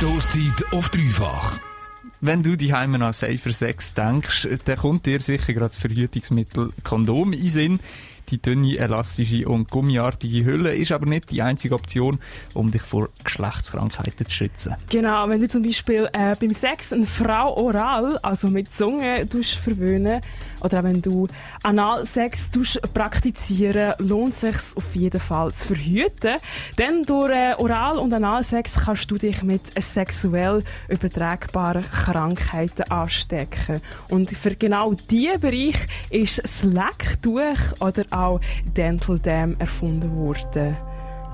Stoßzeit 0.00 0.72
auf 0.72 0.88
dreifach. 0.88 1.58
Wenn 2.22 2.42
du 2.42 2.56
die 2.56 2.72
Heime 2.72 3.04
an 3.04 3.12
Safer 3.12 3.52
Sex 3.52 3.92
denkst, 3.92 4.48
dann 4.64 4.78
kommt 4.78 5.04
dir 5.04 5.20
sicher 5.20 5.52
gerade 5.52 5.68
das 5.68 5.76
Verhütungsmittel 5.76 6.70
Kondom 6.82 7.34
in 7.34 7.48
Sinn. 7.50 7.80
Die 8.28 8.40
dünne, 8.40 8.76
elastische 8.78 9.48
und 9.48 9.70
gummiartige 9.70 10.44
Hülle 10.44 10.74
ist 10.74 10.92
aber 10.92 11.06
nicht 11.06 11.30
die 11.30 11.42
einzige 11.42 11.74
Option, 11.74 12.18
um 12.54 12.70
dich 12.70 12.82
vor 12.82 13.08
Geschlechtskrankheiten 13.24 14.26
zu 14.26 14.32
schützen. 14.32 14.74
Genau, 14.88 15.28
wenn 15.28 15.40
du 15.40 15.48
zum 15.48 15.62
Beispiel 15.62 16.08
äh, 16.12 16.34
beim 16.38 16.52
Sex 16.52 16.92
eine 16.92 17.06
Frau 17.06 17.56
oral, 17.56 18.18
also 18.18 18.48
mit 18.48 18.72
Zunge, 18.72 19.26
verwöhnen 19.62 20.20
oder 20.60 20.84
wenn 20.84 21.00
du 21.00 21.26
Analsex 21.62 22.50
praktizieren, 22.92 23.94
lohnt 23.98 24.34
es 24.34 24.40
sich 24.40 24.76
auf 24.76 24.94
jeden 24.94 25.20
Fall 25.20 25.52
zu 25.52 25.68
verhüten. 25.68 26.36
Denn 26.78 27.02
durch 27.04 27.32
äh, 27.32 27.54
Oral- 27.56 27.98
und 27.98 28.12
Analsex 28.12 28.74
kannst 28.74 29.10
du 29.10 29.16
dich 29.16 29.42
mit 29.42 29.62
sexuell 29.80 30.62
übertragbaren 30.88 31.84
Krankheiten 31.90 32.82
anstecken. 32.90 33.80
Und 34.10 34.30
für 34.30 34.54
genau 34.54 34.94
diesen 34.94 35.40
Bereich 35.40 35.86
ist 36.10 36.42
das 36.42 36.62
Lecktuch 36.62 37.80
oder 37.80 38.04
auch 38.10 38.40
Dental 38.76 39.18
Dam 39.18 39.56
erfunden 39.58 40.14
worden. 40.16 40.76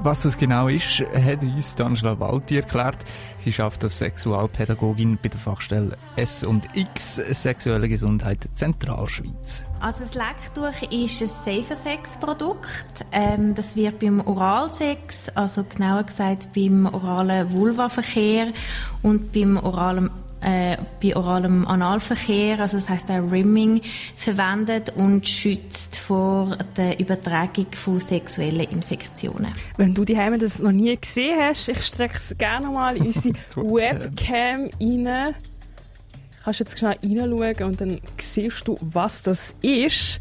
Was 0.03 0.23
das 0.23 0.37
genau 0.37 0.69
ist, 0.69 1.01
hat 1.01 1.43
uns 1.43 1.81
Angela 1.81 2.21
Walti 2.21 2.57
erklärt. 2.57 2.99
Sie 3.39 3.53
schafft 3.53 3.83
als 3.83 3.99
Sexualpädagogin 3.99 5.19
bei 5.23 5.31
der 5.31 5.41
Fachstelle 5.41 5.97
S 6.17 6.45
und 6.45 6.69
X 6.75 7.15
Sexuelle 7.15 7.89
Gesundheit 7.89 8.47
Zentralschweiz. 8.57 9.65
Also 9.81 10.01
das 10.05 10.15
Lecktuch 10.15 10.93
ist 10.93 11.23
ein 11.23 11.29
Safer 11.29 11.77
Sex 11.77 12.19
Produkt. 12.19 13.07
Ähm, 13.11 13.55
das 13.55 13.75
wird 13.75 13.99
beim 13.99 14.21
Oralsex, 14.21 15.31
also 15.35 15.65
genauer 15.65 16.05
gesagt 16.05 16.49
beim 16.55 16.87
oralen 16.87 17.53
Vulvaverkehr 17.53 18.49
und 19.03 19.33
beim 19.33 19.57
oralen 19.57 20.11
äh, 20.41 20.77
bei 21.03 21.17
oralem 21.17 21.67
Analverkehr, 21.67 22.61
also 22.61 22.77
das 22.77 22.89
heißt 22.89 23.11
auch 23.11 23.31
Rimming, 23.31 23.81
verwendet 24.17 24.93
und 24.95 25.27
schützt 25.27 25.97
vor 25.97 26.57
der 26.77 27.01
Übertragung 27.01 27.67
von 27.75 28.01
sexuellen 28.01 28.69
Infektionen. 28.69 29.53
Wenn 29.77 29.95
du 29.95 30.05
die 30.05 30.17
das 30.39 30.59
noch 30.59 30.73
nie 30.73 30.97
gesehen 30.97 31.39
hast, 31.41 31.69
ich 31.69 31.83
strecke 31.83 32.17
es 32.17 32.37
gerne 32.37 32.69
mal 32.69 32.97
in 32.97 33.07
unsere 33.07 33.35
Webcam 33.57 34.71
rein. 34.81 35.35
Kannst 36.45 36.61
jetzt 36.61 36.79
schnell 36.79 36.97
reinschauen 37.03 37.71
und 37.71 37.81
dann 37.81 38.01
siehst 38.21 38.69
du, 38.69 38.79
was 38.81 39.23
das 39.23 39.55
ist. 39.63 40.21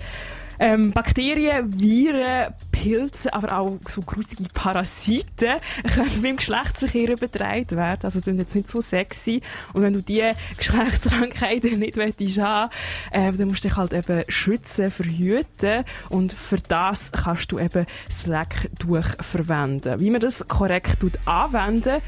Ähm, 0.60 0.92
Bakterien, 0.92 1.80
Viren, 1.80 2.54
Pilze, 2.72 3.34
aber 3.34 3.58
auch 3.58 3.78
so 3.88 4.02
grusige 4.02 4.44
Parasiten 4.54 5.58
können 5.94 6.22
beim 6.22 6.36
Geschlechtsverkehr 6.38 7.10
übertragen 7.10 7.72
werden. 7.72 8.02
Also 8.04 8.20
sind 8.20 8.38
jetzt 8.38 8.56
nicht 8.56 8.68
so 8.70 8.82
sexy. 8.82 9.42
Und 9.74 9.82
wenn 9.82 9.94
du 9.94 10.02
diese 10.02 10.32
Geschlechtskrankheiten 10.58 11.80
nicht 11.80 11.98
willst 11.98 12.40
haben, 12.40 12.72
äh, 13.12 13.32
dann 13.32 13.48
musst 13.48 13.64
du 13.64 13.70
dich 13.70 13.78
halt 13.78 13.94
eben 13.94 14.24
schützen, 14.28 14.92
verhüten. 14.92 15.84
Und 16.10 16.34
für 16.34 16.58
das 16.58 17.12
kannst 17.12 17.52
du 17.52 17.60
eben 17.60 17.86
das 18.08 18.26
Lecktuch 18.26 19.24
verwenden. 19.24 20.00
Wie 20.00 20.10
man 20.10 20.22
das 20.22 20.48
korrekt 20.48 20.98
anwenden 21.26 22.02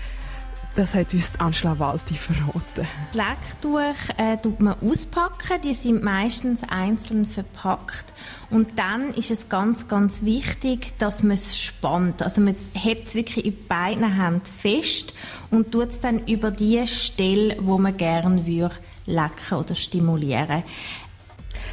das 0.78 0.94
hat 0.94 1.11
uns 1.14 1.31
Angela 1.39 1.80
Walti 1.80 2.16
verraten. 2.16 2.88
Lecktuch 3.14 4.16
äh, 4.17 4.38
tut 4.38 4.59
man 4.59 4.75
auspacken. 4.80 5.59
Die 5.64 5.73
sind 5.73 6.03
meistens 6.03 6.61
einzeln 6.64 7.25
verpackt. 7.25 8.06
Und 8.52 8.78
dann 8.78 9.09
ist 9.16 9.31
es 9.31 9.50
ganz, 9.50 9.88
ganz 9.88 10.23
wichtig, 10.23 10.94
dass 11.00 11.23
man 11.23 11.31
es 11.31 11.58
spannt. 11.58 12.22
Also 12.22 12.42
man 12.42 12.55
hebt 12.73 13.08
es 13.08 13.16
wirklich 13.16 13.45
in 13.45 13.67
beiden 13.67 14.22
Händen 14.22 14.45
fest 14.45 15.16
und 15.50 15.72
tut 15.72 15.89
es 15.89 16.00
dann 16.00 16.28
über 16.28 16.52
die 16.52 16.86
Stelle, 16.86 17.58
wo 17.59 17.80
man 17.80 17.98
gerne 17.98 18.45
würde, 18.45 18.75
lecken 19.08 19.58
oder 19.58 19.73
stimulieren. 19.73 20.61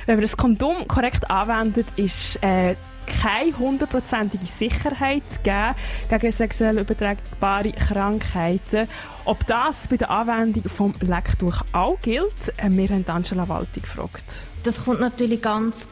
Wenn 0.06 0.16
man 0.16 0.22
das 0.22 0.36
Kondom 0.36 0.88
korrekt 0.88 1.30
anwendet, 1.30 1.86
ist 1.96 2.42
äh, 2.42 2.74
keine 3.06 3.56
hundertprozentige 3.58 4.46
Sicherheit 4.46 5.22
geben 5.42 5.74
gegen 6.08 6.32
sexuell 6.32 6.78
übertragbare 6.78 7.72
Krankheiten. 7.72 8.88
Ob 9.24 9.46
das 9.46 9.88
bei 9.88 9.96
der 9.96 10.10
Anwendung 10.10 10.64
vom 10.64 10.94
Lecktuch 11.00 11.62
auch 11.72 12.00
gilt, 12.00 12.32
äh, 12.56 12.68
wir 12.70 12.88
haben 12.88 13.04
Angela 13.06 13.48
Walti 13.48 13.80
gefragt. 13.80 14.24
Das 14.62 14.84
kommt 14.84 15.00
natürlich 15.00 15.42
ganz 15.42 15.88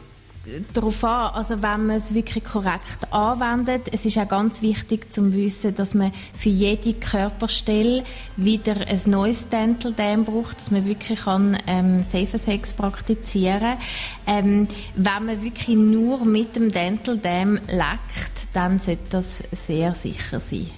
darauf 0.73 1.03
an, 1.03 1.33
also 1.33 1.61
wenn 1.61 1.87
man 1.87 1.97
es 1.97 2.13
wirklich 2.13 2.43
korrekt 2.43 3.11
anwendet. 3.11 3.83
Es 3.91 4.05
ist 4.05 4.17
auch 4.17 4.27
ganz 4.27 4.61
wichtig 4.61 5.11
zu 5.13 5.33
wissen, 5.33 5.73
dass 5.75 5.93
man 5.93 6.11
für 6.37 6.49
jede 6.49 6.93
Körperstelle 6.93 8.03
wieder 8.35 8.75
ein 8.87 9.01
neues 9.05 9.47
Dental 9.47 9.93
Dam 9.93 10.25
braucht, 10.25 10.59
dass 10.59 10.71
man 10.71 10.85
wirklich 10.85 11.21
kann, 11.21 11.57
ähm, 11.67 12.03
Safer 12.03 12.39
Sex 12.39 12.73
praktizieren 12.73 13.77
ähm, 14.27 14.67
Wenn 14.95 15.25
man 15.25 15.43
wirklich 15.43 15.77
nur 15.77 16.25
mit 16.25 16.55
dem 16.55 16.71
Dental 16.71 17.17
Dam 17.17 17.55
leckt, 17.67 18.47
dann 18.53 18.79
sollte 18.79 19.03
das 19.09 19.43
sehr 19.51 19.95
sicher 19.95 20.39
sein 20.39 20.69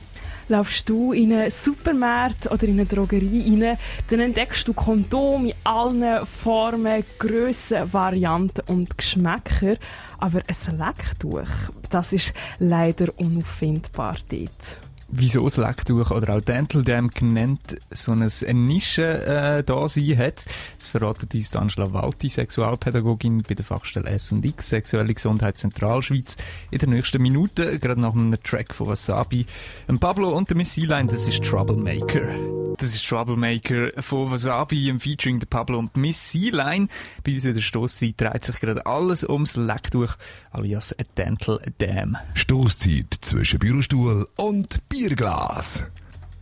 laufst 0.47 0.87
du 0.89 1.13
in 1.13 1.33
einen 1.33 1.51
Supermarkt 1.51 2.51
oder 2.51 2.63
in 2.63 2.79
eine 2.79 2.85
Drogerie 2.85 3.61
rein, 3.61 3.77
dann 4.09 4.19
entdeckst 4.19 4.67
du 4.67 4.73
Kondome 4.73 5.49
in 5.49 5.55
allen 5.63 6.25
Formen, 6.25 7.03
Grössen, 7.19 7.91
Varianten 7.91 8.61
und 8.67 8.97
Geschmäcker. 8.97 9.77
Aber 10.17 10.41
ein 10.47 10.77
Lecktuch, 10.77 11.49
das 11.89 12.13
ist 12.13 12.33
leider 12.59 13.07
unauffindbar 13.17 14.17
dort 14.29 14.84
wieso 15.07 15.43
das 15.43 15.57
Lecktuch 15.57 16.11
oder 16.11 16.35
auch 16.35 16.41
Dental 16.41 16.83
Dam 16.83 17.09
genannt 17.09 17.77
so 17.91 18.11
eine 18.11 18.29
Nische 18.53 19.25
äh, 19.25 19.63
da 19.63 19.87
sein 19.87 20.17
hat. 20.17 20.45
Das 20.77 20.87
verratet 20.87 21.33
uns 21.33 21.55
Angela 21.55 21.93
Walti, 21.93 22.29
Sexualpädagogin 22.29 23.43
bei 23.47 23.55
der 23.55 23.65
Fachstelle 23.65 24.09
S&X, 24.09 24.69
Sexuelle 24.69 25.13
Gesundheit 25.13 25.57
Zentralschweiz, 25.57 26.37
in 26.71 26.79
der 26.79 26.89
nächsten 26.89 27.21
Minute, 27.21 27.79
gerade 27.79 28.01
nach 28.01 28.13
einem 28.13 28.41
Track 28.43 28.73
von 28.73 28.87
Wasabi. 28.87 29.45
Ein 29.87 29.99
Pablo 29.99 30.29
und 30.29 30.49
der 30.49 30.57
Miss 30.57 30.75
Line, 30.77 31.07
das 31.07 31.27
ist 31.27 31.43
Troublemaker. 31.43 32.54
Das 32.77 32.93
ist 32.93 33.07
Troublemaker 33.07 33.91
von 34.01 34.31
Wasabi 34.31 34.89
im 34.89 34.99
Featuring 34.99 35.39
der 35.39 35.47
Pablo 35.47 35.79
und 35.79 35.95
Miss 35.95 36.33
Line. 36.33 36.89
Bei 37.23 37.33
uns 37.33 37.45
in 37.45 37.53
der 37.53 37.61
Stosszeit 37.61 38.19
dreht 38.19 38.43
sich 38.43 38.59
gerade 38.59 38.85
alles 38.85 39.23
ums 39.23 39.55
Lecktuch, 39.55 40.15
alias 40.51 40.93
Dental 41.17 41.61
Dam. 41.77 42.17
Stosszeit 42.33 43.13
zwischen 43.21 43.59
Bürostuhl 43.59 44.27
und 44.35 44.89
Bierglas. 44.89 45.85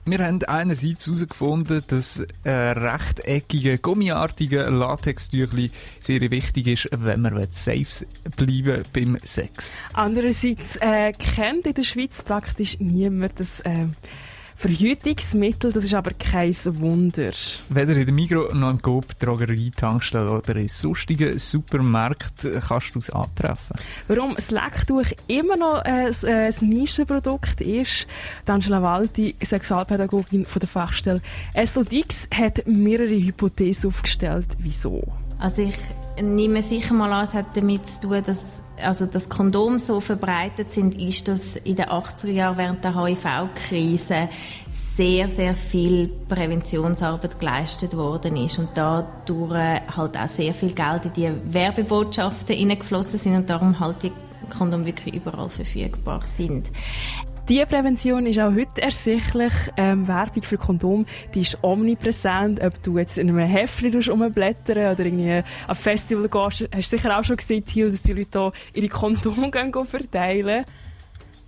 Wir 0.06 0.20
haben 0.20 0.44
einerseits 0.44 1.06
herausgefunden, 1.06 1.84
dass 1.88 2.24
ein 2.44 2.78
rechteckige, 2.78 3.78
gummiartige 3.78 4.64
Latextüchli 4.64 5.72
sehr 6.02 6.20
wichtig 6.30 6.68
ist, 6.68 6.90
wenn 6.92 7.22
man 7.22 7.48
safe 7.52 8.06
bleiben 8.36 8.84
beim 8.92 9.18
Sex. 9.24 9.78
Andererseits 9.94 10.78
äh, 10.82 11.14
kennt 11.14 11.68
in 11.68 11.76
der 11.76 11.84
Schweiz 11.84 12.22
praktisch 12.22 12.80
niemand 12.80 13.40
das 13.40 13.62
äh, 13.62 13.86
Verhütungsmittel, 14.64 15.74
das 15.74 15.84
ist 15.84 15.94
aber 15.94 16.12
kein 16.12 16.56
Wunder. 16.80 17.34
Weder 17.68 17.98
in 17.98 18.06
der 18.06 18.14
Migros 18.14 18.54
noch 18.54 18.70
im 18.70 18.82
Coop, 18.82 19.20
Drogerie, 19.20 19.72
Tankstelle 19.72 20.32
oder 20.32 20.56
in 20.56 20.70
sonstigen 20.70 21.38
Supermärkten 21.38 22.62
kannst 22.66 22.96
du 22.96 23.00
es 23.00 23.10
antreffen. 23.10 23.76
Warum 24.08 24.36
das 24.36 24.52
Lecktuch 24.52 25.08
immer 25.28 25.58
noch 25.58 25.82
ein, 25.82 26.16
ein 26.24 26.54
Nischenprodukt 26.62 27.60
ist, 27.60 28.08
Angela 28.46 28.82
Walti, 28.82 29.36
Sexualpädagogin 29.44 30.46
von 30.46 30.62
der 30.62 30.70
Fachstelle 30.70 31.22
SODX, 31.54 32.30
hat 32.34 32.66
mehrere 32.66 33.22
Hypothesen 33.22 33.90
aufgestellt. 33.90 34.48
Wieso? 34.60 35.04
Also 35.40 35.64
ich 35.64 35.76
nehme 36.22 36.62
sicher 36.64 36.94
mal 36.94 37.12
an, 37.12 37.26
es 37.26 37.34
hat 37.34 37.56
damit 37.56 37.88
zu 37.88 38.02
tun, 38.02 38.22
dass 38.26 38.64
also 38.82 39.06
das 39.06 39.30
Kondom 39.30 39.80
so 39.80 40.00
verbreitet 40.00 40.72
sind, 40.72 41.00
ist, 41.00 41.28
dass 41.28 41.56
in 41.58 41.76
den 41.76 41.86
80er 41.86 42.32
Jahren 42.32 42.58
während 42.58 42.84
der 42.84 42.96
HIV-Krise 42.96 44.30
sehr, 44.72 45.30
sehr 45.30 45.56
viel 45.56 46.10
Präventionsarbeit 46.28 47.40
geleistet 47.40 47.96
worden 47.96 48.36
ist 48.38 48.60
und 48.60 48.70
dadurch 48.74 49.82
halt 49.96 50.18
auch 50.18 50.30
sehr 50.30 50.54
viel 50.54 50.74
Geld 50.74 51.06
in 51.06 51.14
die 51.14 51.54
Werbebotschaften 51.54 52.56
hineingeflossen 52.56 53.20
sind 53.20 53.36
und 53.36 53.50
darum 53.50 53.80
halt 53.80 54.04
die 54.04 54.12
Kondom 54.50 54.86
wirklich 54.86 55.16
überall 55.16 55.50
verfügbar 55.50 56.22
sind. 56.38 56.70
Die 57.50 57.66
Prävention 57.66 58.26
ist 58.26 58.40
auch 58.40 58.54
heute 58.54 58.82
ersichtlich. 58.82 59.52
Ähm, 59.76 60.08
Werbung 60.08 60.44
für 60.44 60.58
Kondom, 60.58 61.06
die 61.34 61.42
ist 61.42 61.58
omnipräsent. 61.62 62.62
Ob 62.62 62.82
du 62.84 62.98
jetzt 62.98 63.18
in 63.18 63.28
einem 63.28 63.40
Heftchen 63.40 64.02
rumblättern 64.02 64.94
oder 64.94 65.06
irgendwie 65.06 65.44
am 65.68 65.76
Festival 65.76 66.30
gehst, 66.30 66.70
hast 66.74 66.94
du 66.94 66.98
sicher 66.98 67.20
auch 67.20 67.26
schon 67.26 67.36
gesehen, 67.36 67.66
dass 67.66 68.02
die 68.02 68.14
Leute 68.14 68.54
hier 68.74 68.84
ihre 68.84 68.88
Kondome 68.88 69.52
gehen 69.52 69.74
verteilen. 69.86 70.64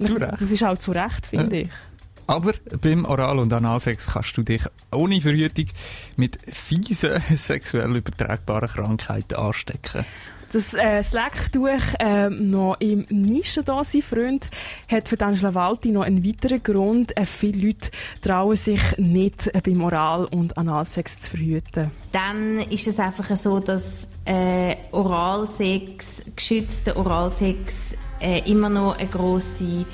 Zu 0.02 0.16
Recht. 0.16 0.34
Das 0.34 0.52
ist 0.52 0.64
auch 0.64 0.78
zu 0.78 0.92
Recht, 0.92 1.28
finde 1.28 1.56
ja. 1.56 1.62
ich. 1.64 1.70
Aber 2.28 2.52
beim 2.82 3.06
Oral- 3.06 3.40
und 3.40 3.54
Analsex 3.54 4.08
kannst 4.08 4.36
du 4.36 4.44
dich 4.44 4.64
ohne 4.92 5.22
Verhütung 5.22 5.68
mit 6.18 6.40
fiesen 6.52 7.22
sexuell 7.36 7.96
übertragbaren 7.96 8.68
Krankheiten 8.68 9.36
anstecken. 9.36 10.04
Das 10.56 10.74
äh, 10.74 11.04
Slack-Tuch 11.04 12.00
äh, 12.00 12.30
noch 12.30 12.78
im 12.80 13.06
Nischen 13.10 13.66
da 13.66 13.84
sein 13.84 14.02
Freund 14.02 14.48
hat 14.90 15.10
für 15.10 15.20
Angela 15.20 15.54
Walti 15.54 15.90
noch 15.90 16.04
einen 16.04 16.26
weiteren 16.26 16.64
Grund. 16.64 17.18
Äh, 17.18 17.26
viele 17.26 17.68
Leute 17.68 17.90
trauen 18.22 18.56
sich 18.56 18.80
nicht 18.98 19.48
äh, 19.48 19.60
beim 19.62 19.84
Oral- 19.84 20.30
und 20.32 20.58
Analsex 20.58 21.20
zu 21.20 21.32
verhüten. 21.32 21.92
Dann 22.14 22.60
ist 22.70 22.88
es 22.88 23.00
einfach 23.00 23.36
so, 23.36 23.60
dass 23.60 24.08
äh, 24.24 24.78
Oralsex, 24.94 26.22
geschützter 26.34 26.96
Oralsex 26.96 27.74
äh, 28.22 28.50
immer 28.50 28.70
noch 28.70 28.98
eine 28.98 29.10
grosse 29.10 29.86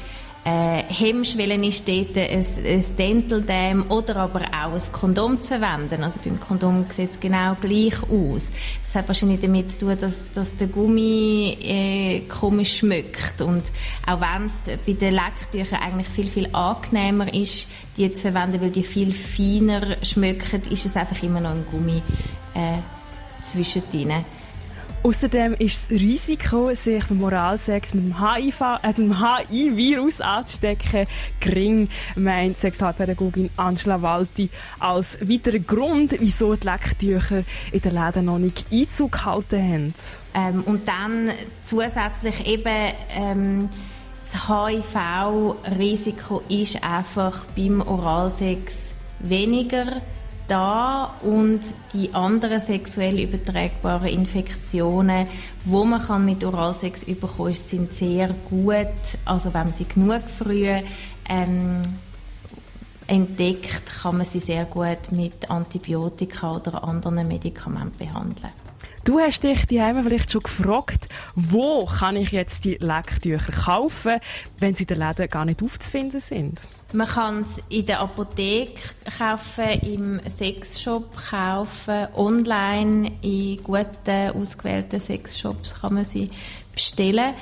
äh, 0.43 0.83
Hemmschwelle 0.87 1.53
ist 1.67 1.87
dort, 1.87 2.17
ein, 2.17 2.45
ein 2.65 2.95
Dental 2.97 3.41
Dam 3.43 3.85
oder 3.91 4.15
aber 4.15 4.41
auch 4.41 4.73
ein 4.73 4.91
Kondom 4.91 5.39
zu 5.39 5.59
verwenden. 5.59 6.03
Also 6.03 6.19
beim 6.23 6.39
Kondom 6.39 6.85
sieht 6.89 7.11
es 7.11 7.19
genau 7.19 7.55
gleich 7.61 8.01
aus. 8.03 8.51
Das 8.83 8.95
hat 8.95 9.07
wahrscheinlich 9.07 9.39
damit 9.39 9.69
zu 9.69 9.79
tun, 9.79 9.97
dass, 9.99 10.31
dass 10.33 10.55
der 10.57 10.67
Gummi 10.67 11.57
äh, 11.61 12.21
komisch 12.21 12.79
schmeckt 12.79 13.41
und 13.41 13.63
auch 14.07 14.19
wenn 14.19 14.47
es 14.47 14.79
bei 14.85 14.93
den 14.93 15.13
Lecktüchern 15.13 15.79
eigentlich 15.79 16.09
viel, 16.09 16.27
viel 16.27 16.49
angenehmer 16.53 17.31
ist, 17.33 17.67
die 17.95 18.11
zu 18.11 18.21
verwenden, 18.21 18.61
weil 18.61 18.71
die 18.71 18.83
viel 18.83 19.13
feiner 19.13 20.03
schmecken, 20.03 20.63
ist 20.71 20.87
es 20.87 20.95
einfach 20.95 21.21
immer 21.21 21.39
noch 21.39 21.51
ein 21.51 21.65
Gummi 21.69 22.01
äh, 22.55 22.79
zwischendrin. 23.43 24.25
Außerdem 25.03 25.55
ist 25.55 25.89
das 25.89 25.99
Risiko, 25.99 26.75
sich 26.75 27.03
beim 27.05 27.17
Moralsex 27.17 27.95
mit 27.95 28.05
dem 28.05 28.21
HIV, 28.21 28.61
äh, 28.83 28.93
dem 28.93 29.17
HIV-Virus 29.19 30.21
anzustecken, 30.21 31.07
gering, 31.39 31.89
meint 32.15 32.59
Sexualpädagogin 32.59 33.49
Angela 33.57 33.99
Walti 34.03 34.51
als 34.77 35.19
weiterer 35.21 35.57
Grund, 35.57 36.15
wieso 36.19 36.53
die 36.53 36.67
Lecktücher 36.67 37.41
in 37.71 37.81
den 37.81 37.95
Läden 37.95 38.25
noch 38.25 38.37
nicht 38.37 38.67
Einzug 38.71 39.13
gehalten 39.13 39.61
haben. 39.61 39.93
Ähm, 40.35 40.63
und 40.65 40.87
dann 40.87 41.31
zusätzlich 41.63 42.45
eben 42.45 42.93
ähm, 43.09 43.69
das 44.19 44.47
HIV-Risiko 44.47 46.43
ist 46.47 46.83
einfach 46.83 47.45
beim 47.55 47.81
Oralsex 47.81 48.93
weniger 49.19 50.01
da 50.51 51.15
und 51.21 51.61
die 51.93 52.13
anderen 52.13 52.59
sexuell 52.59 53.19
übertragbaren 53.21 54.09
Infektionen, 54.09 55.25
wo 55.63 55.85
man 55.85 56.01
kann 56.01 56.25
mit 56.25 56.43
Oralsex 56.43 57.03
überkommen, 57.03 57.53
sind 57.53 57.93
sehr 57.93 58.35
gut. 58.49 58.87
Also 59.23 59.53
wenn 59.53 59.67
man 59.67 59.73
sie 59.73 59.85
genug 59.85 60.23
früh 60.27 60.67
ähm, 61.29 61.81
entdeckt, 63.07 63.85
kann 64.01 64.17
man 64.17 64.25
sie 64.25 64.41
sehr 64.41 64.65
gut 64.65 65.11
mit 65.11 65.49
Antibiotika 65.49 66.57
oder 66.57 66.83
anderen 66.83 67.27
Medikamenten 67.29 67.97
behandeln. 67.97 68.51
Du 69.03 69.19
hast 69.19 69.43
dich 69.43 69.65
die 69.65 69.81
Heime 69.81 70.03
vielleicht 70.03 70.31
schon 70.31 70.43
gefragt, 70.43 71.09
wo 71.33 71.85
kann 71.85 72.15
ich 72.15 72.31
jetzt 72.31 72.63
die 72.65 72.75
Lecktücher 72.75 73.51
kaufen, 73.51 74.19
wenn 74.59 74.75
sie 74.75 74.83
in 74.83 74.87
den 74.87 74.99
Läden 74.99 75.27
gar 75.27 75.43
nicht 75.43 75.63
aufzufinden 75.63 76.19
sind? 76.19 76.59
Man 76.93 77.07
kann 77.07 77.41
es 77.41 77.63
in 77.69 77.87
der 77.87 77.99
Apotheke 77.99 78.79
kaufen, 79.17 79.69
im 79.81 80.21
Sexshop 80.29 81.17
kaufen, 81.17 82.09
online 82.15 83.11
in 83.23 83.63
guten, 83.63 84.31
ausgewählten 84.35 85.01
Sexshops 85.01 85.81
kann 85.81 85.95
man 85.95 86.05
sie 86.05 86.29
bestellen. 86.71 87.33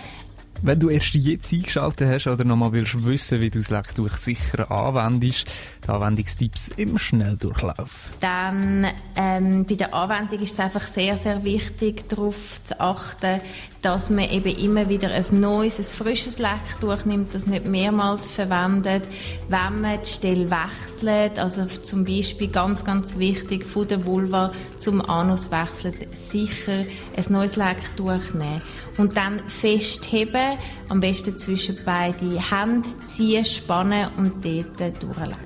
Wenn 0.61 0.79
du 0.79 0.89
erst 0.89 1.13
jetzt 1.13 1.53
eingeschaltet 1.53 2.09
hast 2.09 2.27
oder 2.27 2.43
nochmal 2.43 2.71
willst 2.73 3.05
wissen, 3.05 3.39
wie 3.39 3.49
du 3.49 3.59
das 3.59 3.69
Lecktuch 3.69 4.17
sicher 4.17 4.69
anwendest, 4.69 5.45
die 5.85 5.89
Anwendungstipps 5.89 6.69
im 6.75 6.97
Schnelldurchlauf. 6.97 8.09
Dann 8.19 8.87
ähm, 9.15 9.65
bei 9.65 9.75
der 9.75 9.93
Anwendung 9.93 10.39
ist 10.39 10.53
es 10.53 10.59
einfach 10.59 10.81
sehr, 10.81 11.17
sehr 11.17 11.43
wichtig, 11.45 12.09
darauf 12.09 12.61
zu 12.63 12.79
achten, 12.79 13.39
dass 13.81 14.09
man 14.09 14.29
eben 14.29 14.55
immer 14.57 14.89
wieder 14.89 15.11
ein 15.11 15.39
neues, 15.39 15.79
ein 15.79 15.85
frisches 15.85 16.37
Lecktuch 16.37 17.05
nimmt, 17.05 17.33
das 17.33 17.47
nicht 17.47 17.65
mehrmals 17.65 18.29
verwendet. 18.29 19.03
Wenn 19.47 19.81
man 19.81 20.01
die 20.01 20.09
Stelle 20.09 20.51
wechselt, 20.51 21.39
also 21.39 21.65
zum 21.65 22.03
Beispiel 22.03 22.49
ganz, 22.49 22.83
ganz 22.83 23.17
wichtig, 23.17 23.63
von 23.63 23.87
der 23.87 24.05
Vulva 24.05 24.51
zum 24.77 25.01
Anus 25.01 25.49
wechselt, 25.51 25.95
sicher 26.29 26.83
ein 27.15 27.25
neues 27.29 27.55
Lecktuch 27.55 28.33
nehmen. 28.33 28.61
Und 28.97 29.15
dann 29.15 29.39
festheben, 29.47 30.48
am 30.89 30.99
besten 30.99 31.35
zwischen 31.35 31.77
beide 31.85 32.39
Hände 32.39 32.87
ziehen, 33.05 33.45
spannen 33.45 34.09
und 34.17 34.43
dort 34.43 35.03
durchlecken. 35.03 35.37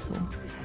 So. 0.00 0.14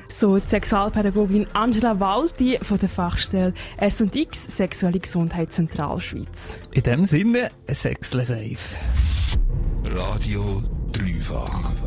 So 0.09 0.38
die 0.38 0.47
Sexualpädagogin 0.47 1.47
Angela 1.53 1.99
Walti 1.99 2.57
von 2.61 2.79
der 2.79 2.89
Fachstelle 2.89 3.53
S&X 3.77 4.55
Sexuelle 4.55 4.99
Gesundheit 4.99 5.51
Zentralschweiz. 5.51 6.27
In 6.71 6.83
dem 6.83 7.05
Sinne, 7.05 7.51
Sexle 7.69 8.23
safe. 8.23 8.77
Radio 9.85 10.63
dreifach. 10.91 11.87